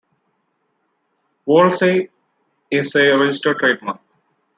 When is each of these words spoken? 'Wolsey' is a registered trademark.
'Wolsey' 1.45 2.09
is 2.71 2.95
a 2.95 3.15
registered 3.17 3.59
trademark. 3.59 4.01